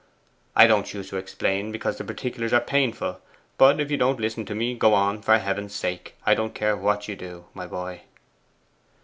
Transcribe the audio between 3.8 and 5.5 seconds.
you won't listen to me, go on, for